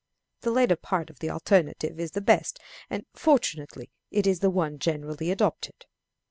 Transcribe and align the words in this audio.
The 0.39 0.49
latter 0.49 0.77
part 0.77 1.11
of 1.11 1.19
the 1.19 1.29
alternative 1.29 1.99
is 1.99 2.09
the 2.13 2.21
best, 2.21 2.57
and, 2.89 3.05
fortunately, 3.13 3.91
it 4.09 4.25
is 4.25 4.39
the 4.39 4.49
one 4.49 4.79
generally 4.79 5.29
adopted. 5.29 5.85